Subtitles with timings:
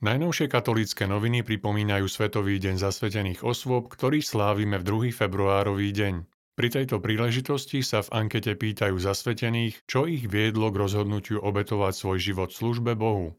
[0.00, 5.12] Najnovšie katolícke noviny pripomínajú Svetový deň zasvetených osôb, ktorý slávime v 2.
[5.12, 6.24] februárový deň.
[6.56, 12.16] Pri tejto príležitosti sa v ankete pýtajú zasvetených, čo ich viedlo k rozhodnutiu obetovať svoj
[12.16, 13.36] život službe Bohu.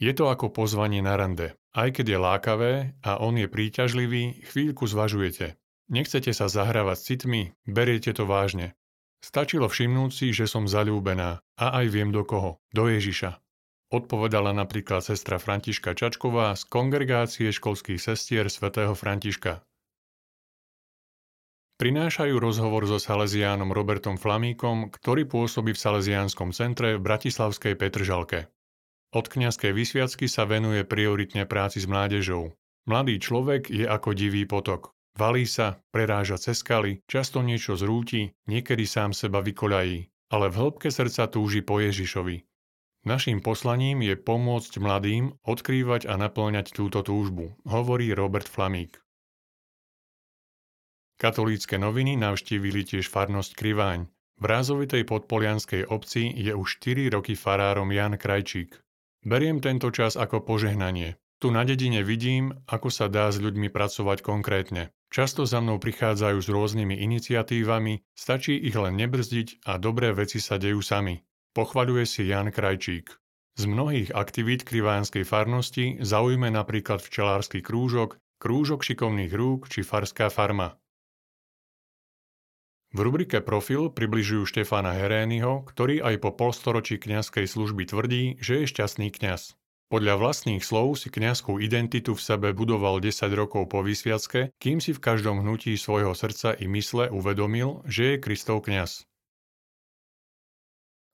[0.00, 1.60] Je to ako pozvanie na rande.
[1.76, 2.72] Aj keď je lákavé
[3.04, 5.60] a on je príťažlivý, chvíľku zvažujete.
[5.92, 8.72] Nechcete sa zahrávať s citmi, beriete to vážne.
[9.20, 13.36] Stačilo všimnúť si, že som zalúbená a aj viem do koho, do Ježiša.
[13.92, 19.60] Odpovedala napríklad sestra Františka Čačková z kongregácie školských sestier svätého Františka.
[21.76, 28.48] Prinášajú rozhovor so Salesiánom Robertom Flamíkom, ktorý pôsobí v Salesiánskom centre v Bratislavskej Petržalke.
[29.12, 32.56] Od kňazskej vysviacky sa venuje prioritne práci s mládežou.
[32.88, 34.96] Mladý človek je ako divý potok.
[35.20, 40.88] Valí sa, preráža cez skaly, často niečo zrúti, niekedy sám seba vykoľají, ale v hĺbke
[40.88, 42.40] srdca túži po Ježišovi,
[43.02, 49.02] Naším poslaním je pomôcť mladým odkrývať a naplňať túto túžbu, hovorí Robert Flamík.
[51.18, 54.06] Katolícke noviny navštívili tiež farnosť Kriváň.
[54.38, 58.78] V rázovitej podpolianskej obci je už 4 roky farárom Jan Krajčík.
[59.26, 61.18] Beriem tento čas ako požehnanie.
[61.42, 64.94] Tu na dedine vidím, ako sa dá s ľuďmi pracovať konkrétne.
[65.10, 70.54] Často za mnou prichádzajú s rôznymi iniciatívami, stačí ich len nebrzdiť a dobré veci sa
[70.54, 71.18] dejú sami.
[71.52, 73.12] Pochvaľuje si Jan Krajčík.
[73.60, 80.80] Z mnohých aktivít krivánskej farnosti zaujme napríklad včelársky krúžok, krúžok šikovných rúk či farská farma.
[82.92, 88.72] V rubrike Profil približujú Štefána Herényho, ktorý aj po polstoročí kňazskej služby tvrdí, že je
[88.72, 89.56] šťastný kňaz.
[89.92, 94.96] Podľa vlastných slov si kňazskú identitu v sebe budoval 10 rokov po vysviacke, kým si
[94.96, 99.04] v každom hnutí svojho srdca i mysle uvedomil, že je Kristov kňaz.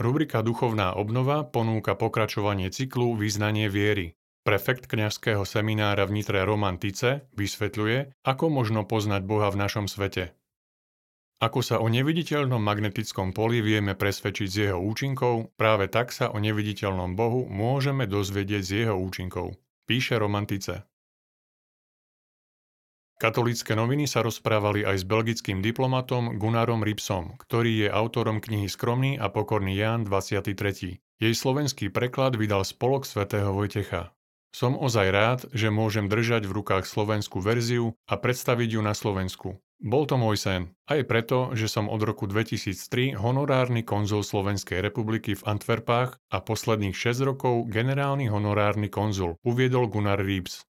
[0.00, 4.16] Rubrika Duchovná obnova ponúka pokračovanie cyklu Význanie viery.
[4.40, 10.32] Prefekt kňazského seminára v Nitre Roman Tice vysvetľuje, ako možno poznať Boha v našom svete.
[11.44, 16.40] Ako sa o neviditeľnom magnetickom poli vieme presvedčiť z jeho účinkov, práve tak sa o
[16.40, 20.88] neviditeľnom Bohu môžeme dozvedieť z jeho účinkov, píše Romantice.
[23.22, 29.14] Katolícke noviny sa rozprávali aj s belgickým diplomatom Gunnarom Ripsom, ktorý je autorom knihy Skromný
[29.14, 30.98] a pokorný Ján 23.
[30.98, 34.10] Jej slovenský preklad vydal spolok svätého Vojtecha.
[34.50, 39.62] Som ozaj rád, že môžem držať v rukách slovenskú verziu a predstaviť ju na Slovensku.
[39.78, 45.38] Bol to môj sen, aj preto, že som od roku 2003 honorárny konzul Slovenskej republiky
[45.38, 50.66] v Antwerpách a posledných 6 rokov generálny honorárny konzul, uviedol Gunnar Riebs.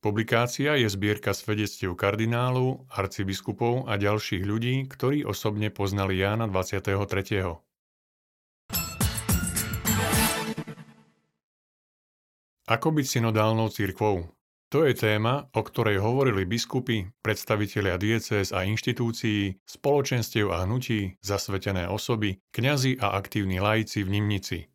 [0.00, 7.60] Publikácia je zbierka svedectiev kardinálov, arcibiskupov a ďalších ľudí, ktorí osobne poznali Jána 23.
[12.64, 14.24] Ako byť synodálnou církvou?
[14.72, 21.92] To je téma, o ktorej hovorili biskupy, predstavitelia diecéz a inštitúcií, spoločenstiev a hnutí, zasvetené
[21.92, 24.70] osoby, kňazi a aktívni laici v Nimnici.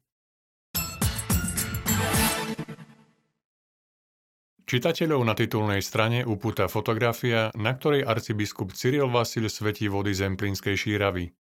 [4.66, 11.38] Čitateľov na titulnej strane upúta fotografia, na ktorej arcibiskup Cyril Vasil svetí vody Zemplínskej šíravy.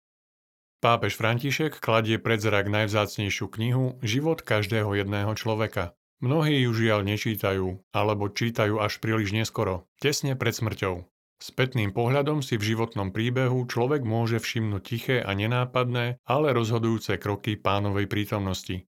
[0.81, 5.93] Pápež František kladie pred zrak najvzácnejšiu knihu Život každého jedného človeka.
[6.25, 11.05] Mnohí ju žiaľ nečítajú, alebo čítajú až príliš neskoro, tesne pred smrťou.
[11.41, 17.61] Spätným pohľadom si v životnom príbehu človek môže všimnúť tiché a nenápadné, ale rozhodujúce kroky
[17.61, 18.89] pánovej prítomnosti.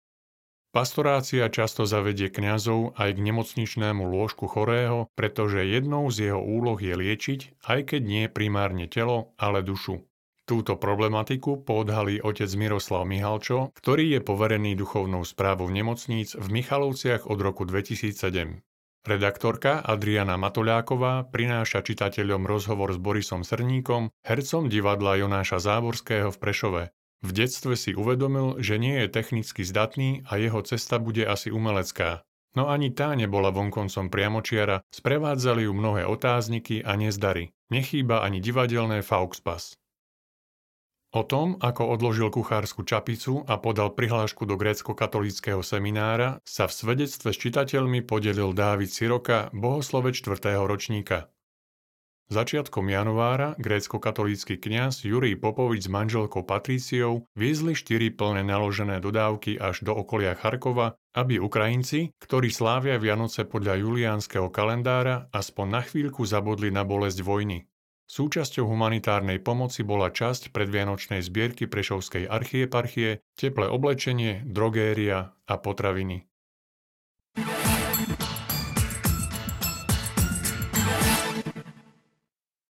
[0.68, 6.92] Pastorácia často zavedie kňazov aj k nemocničnému lôžku chorého, pretože jednou z jeho úloh je
[6.92, 10.04] liečiť, aj keď nie primárne telo, ale dušu.
[10.44, 17.38] Túto problematiku podhalí otec Miroslav Mihalčo, ktorý je poverený duchovnou správou nemocníc v Michalovciach od
[17.40, 18.60] roku 2007.
[19.08, 26.82] Redaktorka Adriana Matoľáková prináša čitateľom rozhovor s Borisom Srníkom, hercom divadla Jonáša Záborského v Prešove,
[27.18, 32.22] v detstve si uvedomil, že nie je technicky zdatný a jeho cesta bude asi umelecká.
[32.54, 37.50] No ani tá nebola vonkoncom priamočiara, sprevádzali ju mnohé otázniky a nezdary.
[37.68, 39.76] Nechýba ani divadelné fauxpas.
[41.08, 47.32] O tom, ako odložil kuchársku čapicu a podal prihlášku do grécko-katolického seminára, sa v svedectve
[47.32, 50.52] s čitateľmi podelil Dávid Siroka, bohoslovec 4.
[50.68, 51.32] ročníka.
[52.28, 59.80] Začiatkom januára grécko-katolícky kňaz Jurij Popovič s manželkou Patríciou viezli štyri plne naložené dodávky až
[59.80, 66.68] do okolia Charkova, aby Ukrajinci, ktorí slávia Vianoce podľa juliánskeho kalendára, aspoň na chvíľku zabudli
[66.68, 67.64] na bolesť vojny.
[68.12, 76.28] Súčasťou humanitárnej pomoci bola časť predvianočnej zbierky Prešovskej archieparchie, teplé oblečenie, drogéria a potraviny.